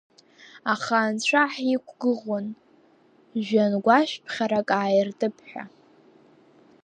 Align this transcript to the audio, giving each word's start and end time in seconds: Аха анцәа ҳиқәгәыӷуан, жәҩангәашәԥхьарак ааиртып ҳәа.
Аха 0.73 0.95
анцәа 1.07 1.43
ҳиқәгәыӷуан, 1.53 2.47
жәҩангәашәԥхьарак 3.45 4.69
ааиртып 4.79 5.35
ҳәа. 5.49 5.63